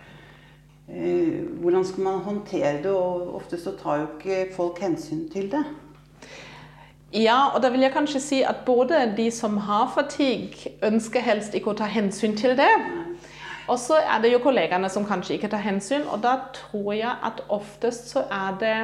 Eh, 0.89 1.45
hvordan 1.61 1.85
skal 1.85 2.09
man 2.09 2.25
håndtere 2.25 2.81
det? 2.87 2.95
Og 2.97 3.35
ofte 3.37 3.61
så 3.61 3.77
tar 3.77 4.01
jo 4.01 4.11
ikke 4.15 4.47
folk 4.57 4.81
hensyn 4.81 5.27
til 5.29 5.53
det. 5.53 5.61
Ja, 7.11 7.51
og 7.51 7.59
da 7.63 7.69
vil 7.73 7.83
jeg 7.83 7.91
kanskje 7.91 8.19
si 8.23 8.37
at 8.47 8.63
både 8.65 9.01
de 9.17 9.27
som 9.35 9.57
har 9.67 9.89
fatigue, 9.91 10.71
ønsker 10.83 11.23
helst 11.25 11.55
ikke 11.57 11.73
å 11.73 11.79
ta 11.81 11.89
hensyn 11.91 12.37
til 12.39 12.55
det. 12.55 12.71
Og 13.67 13.79
så 13.79 13.99
er 13.99 14.21
det 14.23 14.31
jo 14.31 14.39
kollegene 14.43 14.89
som 14.89 15.05
kanskje 15.07 15.35
ikke 15.35 15.49
tar 15.51 15.63
hensyn, 15.65 16.05
og 16.07 16.23
da 16.23 16.37
tror 16.55 16.93
jeg 16.95 17.11
at 17.11 17.43
oftest 17.51 18.09
så 18.13 18.23
er 18.31 18.55
det 18.59 18.77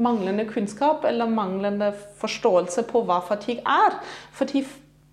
manglende 0.00 0.46
kunnskap 0.48 1.04
eller 1.04 1.28
manglende 1.28 1.90
forståelse 2.22 2.86
på 2.88 3.02
hva 3.08 3.18
fatigue 3.26 3.66
er. 3.66 3.98
Fordi 4.32 4.64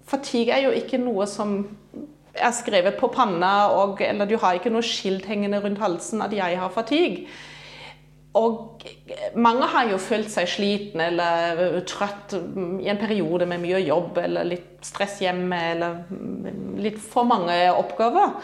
fatigue 0.08 0.54
er 0.54 0.68
jo 0.68 0.78
ikke 0.78 1.02
noe 1.02 1.28
som 1.28 1.60
er 2.38 2.54
skrevet 2.54 3.00
på 3.02 3.10
panna, 3.14 3.68
og, 3.74 4.02
eller 4.02 4.30
du 4.30 4.38
har 4.38 4.58
ikke 4.58 4.72
noe 4.72 4.86
skilt 4.86 5.26
hengende 5.26 5.60
rundt 5.64 5.82
halsen 5.82 6.22
at 6.22 6.34
'jeg 6.34 6.60
har 6.60 6.70
fatigue'. 6.70 7.26
Og 8.36 8.84
mange 9.40 9.68
har 9.72 9.88
jo 9.90 9.98
følt 10.02 10.30
seg 10.30 10.50
sliten 10.52 11.02
eller 11.02 11.80
trøtt 11.90 12.36
i 12.36 12.90
en 12.92 13.00
periode 13.00 13.48
med 13.50 13.64
mye 13.64 13.80
jobb 13.82 14.20
eller 14.22 14.46
litt 14.46 14.86
stress 14.86 15.22
hjemme 15.24 15.62
eller 15.72 16.02
litt 16.84 17.00
for 17.02 17.26
mange 17.30 17.56
oppgaver. 17.72 18.36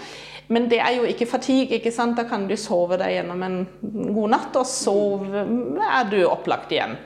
Men 0.54 0.68
det 0.72 0.80
er 0.84 0.98
jo 0.98 1.06
ikke 1.08 1.30
fatigue. 1.30 1.78
ikke 1.78 1.94
sant? 1.94 2.18
Da 2.18 2.26
kan 2.28 2.48
du 2.50 2.56
sove 2.60 2.98
deg 3.00 3.16
gjennom 3.18 3.44
en 3.46 3.60
god 3.82 4.34
natt, 4.34 4.58
og 4.60 4.68
så 4.68 4.96
er 5.88 6.10
du 6.12 6.20
opplagt 6.28 6.74
igjen. 6.74 6.98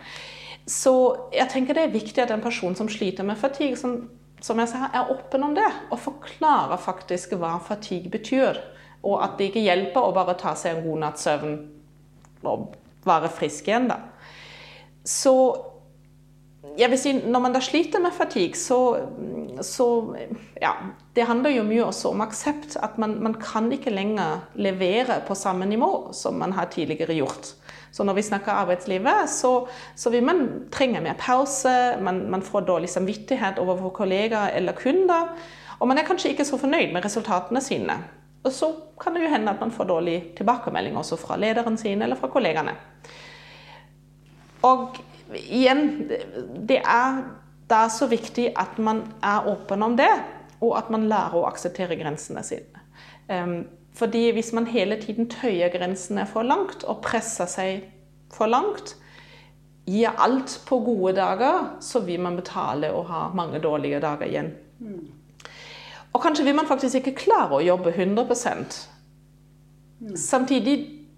Så 0.67 0.93
jeg 1.35 1.47
tenker 1.51 1.77
det 1.77 1.87
er 1.87 1.93
viktig 1.93 2.23
at 2.23 2.31
en 2.33 2.43
person 2.43 2.75
som 2.75 2.89
sliter 2.91 3.23
med 3.27 3.39
fatigue, 3.39 3.77
som, 3.79 4.09
som 4.43 4.59
jeg 4.59 4.71
sa, 4.71 4.89
er 4.89 5.11
åpen 5.13 5.45
om 5.47 5.55
det. 5.55 5.69
Og 5.91 6.01
forklarer 6.07 6.81
faktisk 6.81 7.37
hva 7.39 7.57
fatigue 7.63 8.11
betyr. 8.11 8.59
Og 9.05 9.21
at 9.23 9.37
det 9.37 9.51
ikke 9.51 9.67
hjelper 9.67 10.07
å 10.07 10.15
bare 10.15 10.35
ta 10.39 10.55
seg 10.57 10.77
en 10.77 10.87
god 10.87 11.03
natts 11.05 11.27
søvn 11.27 11.59
og 12.43 12.75
være 13.07 13.31
frisk 13.31 13.69
igjen, 13.69 13.89
da. 13.89 14.01
Så 15.07 15.33
jeg 16.77 16.91
vil 16.91 16.99
si, 16.99 17.13
når 17.25 17.41
man 17.41 17.55
da 17.55 17.61
sliter 17.63 18.01
med 18.03 18.13
fatigue, 18.13 18.57
så, 18.59 18.79
så 19.65 19.87
ja, 20.61 20.73
Det 21.15 21.25
handler 21.25 21.55
jo 21.55 21.63
mye 21.65 21.85
også 21.85 22.11
om 22.11 22.21
aksept. 22.21 22.77
At 22.83 22.97
man, 23.01 23.17
man, 23.23 23.33
kan 23.41 23.71
ikke 23.73 23.93
lenger 23.93 24.43
levere 24.55 25.21
på 25.27 25.35
samme 25.35 25.65
nivå 25.65 26.11
som 26.13 26.37
man 26.37 26.53
har 26.53 26.69
tidligere 26.73 27.17
gjort. 27.17 27.55
Så 27.91 28.03
når 28.03 28.13
vi 28.13 28.21
snakker 28.21 28.51
arbeidslivet, 28.51 29.29
så, 29.29 29.65
så 29.95 30.09
vil 30.13 30.23
man 30.23 30.69
trenge 30.71 31.01
mer 31.01 31.17
pause, 31.17 31.97
man, 32.01 32.29
man 32.29 32.41
får 32.41 32.67
dårlig 32.67 32.89
samvittighet 32.89 33.57
overfor 33.57 33.89
kollegaer 33.89 34.53
eller 34.53 34.77
kunder. 34.77 35.33
Og 35.79 35.87
man 35.87 35.97
er 35.97 36.05
kanskje 36.05 36.35
ikke 36.35 36.45
så 36.45 36.57
fornøyd 36.57 36.93
med 36.93 37.05
resultatene 37.05 37.61
sine. 37.61 37.97
Og 38.47 38.53
så 38.55 38.71
kan 38.99 39.15
det 39.15 39.25
jo 39.25 39.31
hende 39.33 39.51
at 39.51 39.61
man 39.61 39.73
får 39.75 39.89
dårlig 39.89 40.17
tilbakemelding 40.37 40.97
også 40.97 41.19
fra 41.19 41.37
lederen 41.39 41.77
sin 41.77 42.01
eller 42.01 42.19
fra 42.19 42.29
kollegaene. 42.31 42.75
Og 44.67 44.97
igjen, 45.35 46.09
det 46.67 46.79
er 46.81 47.21
da 47.67 47.81
så 47.91 48.07
viktig 48.07 48.49
at 48.55 48.79
man 48.79 49.03
er 49.23 49.49
åpen 49.51 49.83
om 49.83 49.97
det, 49.99 50.11
og 50.63 50.77
at 50.79 50.89
man 50.93 51.09
lærer 51.11 51.35
å 51.37 51.45
akseptere 51.49 51.97
grensene 51.99 52.41
sine. 52.45 52.85
Ehm, 53.29 53.67
fordi 53.97 54.29
hvis 54.31 54.53
man 54.55 54.69
hele 54.69 54.97
tiden 55.01 55.27
tøyer 55.29 55.73
grensene 55.73 56.25
for 56.29 56.47
langt 56.47 56.85
og 56.87 57.01
presser 57.05 57.49
seg 57.49 57.83
for 58.33 58.49
langt, 58.49 58.95
gir 59.87 60.15
alt 60.19 60.57
på 60.67 60.79
gode 60.83 61.15
dager, 61.19 61.77
så 61.83 62.01
vil 62.05 62.23
man 62.23 62.39
betale 62.39 62.91
og 62.95 63.07
ha 63.11 63.27
mange 63.35 63.61
dårlige 63.63 64.01
dager 64.03 64.27
igjen. 64.27 64.51
Mm. 66.07 66.13
Og 66.15 66.23
kanskje 66.23 66.45
vil 66.47 66.55
man 66.55 66.69
faktisk 66.69 67.01
ikke 67.01 67.17
klare 67.25 67.59
å 67.59 67.65
jobbe 67.65 67.91
100 67.93 68.25
Samtidig 70.15 70.77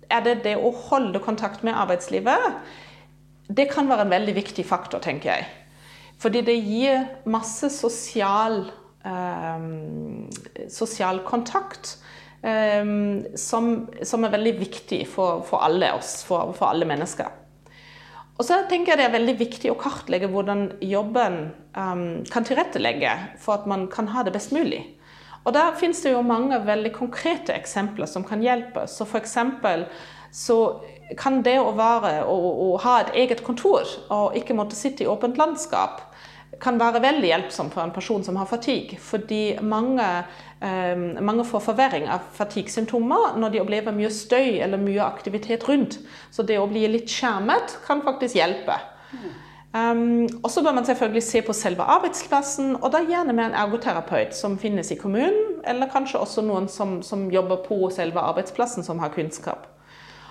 er 0.09 0.23
det 0.25 0.43
det 0.43 0.55
å 0.57 0.71
holde 0.89 1.19
kontakt 1.19 1.63
med 1.63 1.75
arbeidslivet 1.75 2.59
Det 3.49 3.67
kan 3.71 3.89
være 3.89 4.05
en 4.07 4.13
veldig 4.13 4.35
viktig 4.35 4.65
faktor, 4.65 4.99
tenker 4.99 5.33
jeg. 5.33 5.47
Fordi 6.19 6.41
det 6.45 6.55
gir 6.57 7.05
masse 7.25 7.69
sosial, 7.73 8.59
um, 9.05 10.29
sosial 10.69 11.23
kontakt 11.25 11.95
um, 12.43 13.23
som, 13.35 13.87
som, 14.03 14.23
er 14.23 14.35
veldig 14.35 14.53
viktig 14.59 15.07
for, 15.07 15.41
for 15.47 15.63
alle 15.65 15.93
oss, 15.95 16.19
for, 16.27 16.53
for 16.53 16.69
alle 16.69 16.85
mennesker. 16.85 17.38
Og 18.39 18.47
så 18.47 18.61
tenker 18.71 18.93
jeg 18.93 19.01
det 19.01 19.07
er 19.09 19.17
veldig 19.17 19.35
viktig 19.35 19.71
å 19.73 19.79
kartlegge 19.79 20.29
hvordan 20.31 20.69
jobben 20.87 21.49
um, 21.75 22.23
kan 22.31 22.45
tilrettelegge 22.47 23.11
for 23.43 23.59
at 23.59 23.67
man 23.67 23.89
kan 23.91 24.07
ha 24.13 24.23
det 24.23 24.31
best 24.35 24.53
mulig. 24.55 24.85
Og 25.43 25.51
der 25.55 25.75
finnes 25.79 25.99
det 26.03 26.13
jo 26.13 26.23
mange 26.23 26.55
veldig 26.63 26.93
konkrete 26.95 27.51
eksempler 27.55 28.07
som 28.07 28.23
kan 28.27 28.39
hjelpe. 28.43 28.85
Så 28.87 29.03
f.eks. 29.07 29.35
så 30.31 30.57
kan 31.19 31.41
det 31.43 31.57
å 31.59 31.73
være 31.75 32.23
å, 32.31 32.35
å 32.69 32.69
ha 32.83 32.99
et 33.01 33.15
eget 33.25 33.43
kontor 33.43 33.87
og 34.13 34.37
ikke 34.37 34.55
måtte 34.55 34.77
sitte 34.77 35.03
i 35.03 35.09
åpent 35.09 35.39
landskap, 35.39 36.05
kan 36.59 36.79
være 36.79 37.01
veldig 37.03 37.27
hjelpsomt 37.29 37.75
for 37.75 37.85
en 37.85 37.93
person 37.95 38.23
som 38.25 38.39
har 38.39 38.47
fatigue. 38.49 38.99
Fordi 38.99 39.59
mange, 39.61 40.05
mange 40.59 41.45
får 41.47 41.61
forverring 41.63 42.09
av 42.11 42.25
fatigue-symptomer 42.35 43.37
når 43.39 43.53
de 43.53 43.61
opplever 43.61 43.95
mye 43.95 44.09
støy 44.11 44.59
eller 44.59 44.81
mye 44.81 45.03
aktivitet 45.05 45.63
rundt. 45.69 45.99
Så 46.35 46.43
det 46.43 46.59
å 46.59 46.67
bli 46.67 46.83
litt 46.91 47.11
skjermet 47.11 47.77
kan 47.85 48.03
faktisk 48.03 48.35
hjelpe. 48.35 48.75
Um, 49.69 50.25
og 50.41 50.49
så 50.49 50.63
bør 50.65 50.73
man 50.79 50.85
selvfølgelig 50.85 51.23
se 51.23 51.41
på 51.45 51.53
selve 51.53 51.85
arbeidsplassen, 51.85 52.73
og 52.81 52.89
da 52.91 53.03
gjerne 53.05 53.35
med 53.37 53.51
en 53.51 53.57
ergoterapeut 53.61 54.33
som 54.33 54.57
finnes 54.57 54.89
i 54.91 54.97
kommunen, 54.97 55.59
eller 55.63 55.91
kanskje 55.93 56.19
også 56.19 56.41
noen 56.41 56.65
som, 56.71 56.99
som 57.05 57.27
jobber 57.31 57.61
på 57.67 57.77
selve 57.93 58.23
arbeidsplassen, 58.31 58.83
som 58.83 58.99
har 58.99 59.13
kunnskap. 59.13 59.67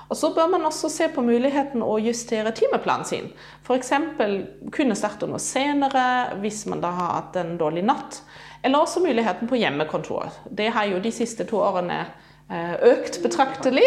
Og 0.09 0.17
Så 0.17 0.31
bør 0.35 0.47
man 0.49 0.65
også 0.65 0.89
se 0.89 1.09
på 1.13 1.23
muligheten 1.23 1.83
å 1.85 1.99
justere 2.01 2.55
timeplanen 2.57 3.05
sin. 3.05 3.27
F.eks. 3.65 3.93
kunne 4.73 4.97
starte 4.97 5.29
noe 5.29 5.41
senere 5.43 6.39
hvis 6.41 6.65
man 6.71 6.81
da 6.81 6.95
har 6.97 7.13
hatt 7.19 7.37
en 7.37 7.59
dårlig 7.61 7.85
natt. 7.85 8.23
Eller 8.63 8.81
også 8.81 9.05
muligheten 9.05 9.51
på 9.51 9.61
hjemmekontor. 9.61 10.33
Det 10.49 10.71
har 10.73 10.89
jo 10.89 11.03
de 11.05 11.13
siste 11.13 11.45
to 11.49 11.61
årene 11.61 12.01
eh, 12.49 12.75
økt 12.89 13.21
betraktelig. 13.23 13.85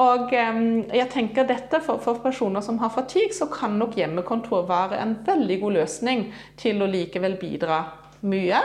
Og 0.00 0.32
jeg 0.32 1.08
tenker 1.12 1.46
dette 1.48 1.80
for, 1.80 2.00
for, 2.04 2.18
personer 2.20 2.60
som 2.64 2.76
har 2.82 2.92
fatigue, 2.92 3.32
så 3.32 3.48
kan 3.48 3.78
nok 3.80 3.96
hjemmekontor 3.96 4.66
være 4.68 4.98
en 5.00 5.14
veldig 5.24 5.56
god 5.62 5.76
løsning 5.78 6.26
til 6.60 6.84
å 6.84 6.88
likevel 6.90 7.38
bidra 7.40 7.78
mye. 8.28 8.60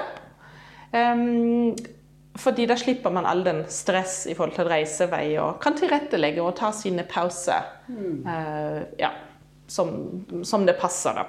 Fordi 2.41 2.65
da 2.65 2.77
slipper 2.79 3.13
man 3.13 3.27
all 3.29 3.43
den 3.45 3.65
stress 3.69 4.23
i 4.25 4.35
forhold 4.37 4.55
til 4.55 4.69
reisevei 4.71 5.35
og 5.41 5.59
kan 5.61 5.75
tilrettelegge 5.77 6.41
og 6.41 6.55
ta 6.57 6.71
sine 6.73 7.05
pauser 7.09 7.67
mm. 7.91 8.23
uh, 8.25 8.79
ja, 8.97 9.11
som, 9.69 9.91
som, 10.47 10.65
det 10.65 10.79
passer. 10.81 11.19
da. 11.19 11.27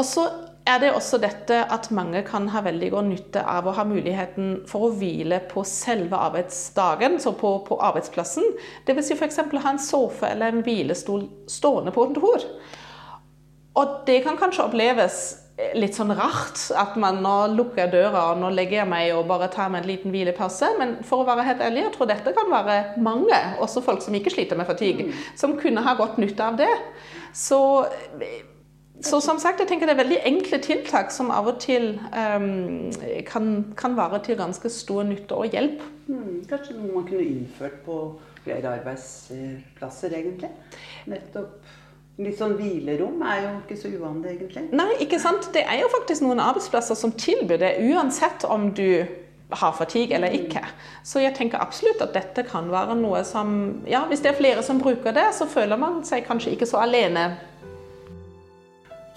Og 0.00 0.06
så 0.08 0.24
er 0.68 0.80
det 0.80 0.92
også 0.94 1.18
dette 1.20 1.58
at 1.72 1.90
mange 1.92 2.22
kan 2.24 2.48
ha 2.52 2.62
veldig 2.64 2.90
god 2.94 3.08
nytte 3.10 3.42
av 3.44 3.68
å 3.68 3.74
ha 3.76 3.84
muligheten 3.88 4.62
for 4.70 4.86
å 4.86 4.92
hvile 4.96 5.42
på 5.50 5.64
selve 5.66 6.16
arbeidsdagen, 6.16 7.18
så 7.20 7.34
på, 7.36 7.52
på 7.66 7.80
arbeidsplassen. 7.90 8.46
Dvs. 8.88 9.10
Si 9.10 9.18
f.eks. 9.18 9.40
ha 9.40 9.74
en 9.74 9.82
sofa 9.82 10.30
eller 10.32 10.54
en 10.54 10.64
hvilestol 10.64 11.26
stående 11.50 11.92
på 11.92 12.06
kontor. 12.06 12.46
Og 13.80 14.00
det 14.08 14.22
kan 14.24 14.38
kanskje 14.40 14.66
oppleves 14.66 15.20
litt 15.76 15.96
sånn 15.96 16.12
rart 16.16 16.62
at 16.78 16.96
man 17.00 17.20
nå 17.24 17.34
lukker 17.54 17.90
døra 17.92 18.30
og 18.32 18.40
nå 18.42 18.50
legger 18.54 18.82
jeg 18.82 18.90
meg 18.90 19.14
og 19.14 19.26
bare 19.30 19.50
tar 19.52 19.72
meg 19.72 19.82
en 19.82 19.90
liten 19.90 20.14
hvilepause. 20.14 20.72
Men 20.80 20.96
for 21.06 21.22
å 21.22 21.28
være 21.28 21.46
helt 21.48 21.64
ærlig, 21.64 21.84
jeg 21.86 21.96
tror 21.96 22.10
dette 22.10 22.36
kan 22.36 22.52
være 22.52 22.78
mange, 23.02 23.40
også 23.62 23.84
folk 23.84 24.04
som 24.04 24.16
ikke 24.16 24.32
sliter 24.34 24.58
med 24.60 24.70
fatigue, 24.70 25.08
mm. 25.08 25.26
som 25.40 25.58
kunne 25.60 25.84
ha 25.86 25.96
godt 25.98 26.20
nytte 26.22 26.46
av 26.46 26.60
det. 26.60 26.72
Så 27.36 27.60
så 29.00 29.16
som 29.24 29.38
sagt, 29.40 29.62
jeg 29.62 29.68
tenker 29.70 29.88
det 29.88 29.94
er 29.94 30.02
veldig 30.02 30.18
enkle 30.28 30.58
tiltak 30.60 31.12
som 31.14 31.30
av 31.32 31.46
og 31.48 31.60
til 31.62 31.94
um, 32.12 32.90
kan, 33.24 33.46
kan, 33.78 33.94
være 33.96 34.20
til 34.26 34.36
ganske 34.36 34.68
stor 34.72 35.06
nytte 35.08 35.38
og 35.40 35.54
hjelp. 35.54 35.80
Mm, 36.10 36.42
kanskje 36.50 36.76
noe 36.76 36.98
man 36.98 37.06
kunne 37.08 37.24
innført 37.24 37.78
på 37.86 37.96
flere 38.44 38.74
arbeidsplasser, 38.76 40.16
egentlig? 40.18 40.52
Nettopp 41.08 41.64
Litt 42.20 42.36
sånn 42.36 42.52
hvilerom 42.58 43.22
er 43.24 43.38
jo 43.46 43.50
ikke 43.62 43.78
så 43.80 43.88
uvanlig, 43.88 44.34
egentlig. 44.34 44.66
Nei, 44.76 44.90
ikke 45.00 45.20
sant. 45.22 45.48
Det 45.54 45.62
er 45.64 45.80
jo 45.80 45.88
faktisk 45.94 46.26
noen 46.26 46.42
arbeidsplasser 46.44 46.98
som 46.98 47.14
tilbyr 47.16 47.62
det, 47.62 47.70
uansett 47.88 48.44
om 48.44 48.68
du 48.76 49.06
har 49.50 49.72
fatigue 49.72 50.14
eller 50.14 50.34
ikke. 50.36 50.62
Så 51.02 51.22
jeg 51.24 51.34
tenker 51.34 51.62
absolutt 51.62 52.02
at 52.04 52.12
dette 52.14 52.44
kan 52.46 52.68
være 52.70 52.94
noe 52.98 53.22
som 53.26 53.80
Ja, 53.88 54.04
hvis 54.10 54.22
det 54.22 54.34
er 54.34 54.38
flere 54.38 54.62
som 54.62 54.82
bruker 54.82 55.16
det, 55.16 55.30
så 55.34 55.48
føler 55.50 55.80
man 55.80 56.02
seg 56.06 56.26
kanskje 56.28 56.54
ikke 56.54 56.68
så 56.70 56.84
alene 56.84 57.32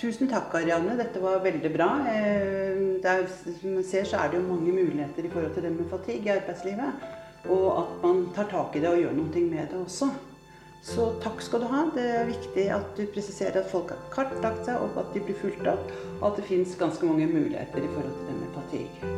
Tusen 0.03 0.27
takk, 0.27 0.51
Ariane. 0.57 0.97
Dette 0.99 1.21
var 1.23 1.37
veldig 1.39 1.69
bra. 1.71 1.85
Eh, 2.11 2.79
er, 3.07 3.21
som 3.29 3.77
man 3.77 3.85
ser, 3.87 4.03
så 4.03 4.17
er 4.19 4.33
det 4.33 4.41
jo 4.41 4.49
mange 4.49 4.73
muligheter 4.75 5.23
i 5.23 5.31
forhold 5.31 5.53
til 5.55 5.63
det 5.63 5.71
med 5.71 5.87
fatigue 5.87 6.27
i 6.27 6.33
arbeidslivet. 6.33 7.05
Og 7.47 7.67
at 7.79 7.93
man 8.03 8.25
tar 8.35 8.49
tak 8.51 8.75
i 8.75 8.81
det 8.83 8.89
og 8.89 8.99
gjør 8.99 9.15
noe 9.15 9.43
med 9.47 9.71
det 9.71 9.79
også. 9.79 10.09
Så 10.83 11.05
takk 11.23 11.41
skal 11.41 11.63
du 11.63 11.69
ha. 11.71 11.85
Det 11.95 12.03
er 12.03 12.25
viktig 12.27 12.65
at 12.75 12.89
du 12.97 13.05
presiserer 13.15 13.61
at 13.61 13.71
folk 13.71 13.93
har 13.95 14.01
kartlagt 14.11 14.65
seg, 14.67 14.83
og 14.83 14.99
at 14.99 15.13
de 15.15 15.23
blir 15.23 15.39
fulgt 15.39 15.67
opp. 15.71 15.93
Og 16.19 16.31
at 16.31 16.41
det 16.41 16.49
fins 16.49 16.75
ganske 16.79 17.07
mange 17.07 17.29
muligheter 17.31 17.79
i 17.79 17.93
forhold 17.93 18.17
til 18.19 18.27
det 18.31 18.39
med 18.41 18.57
fatigue. 18.59 19.13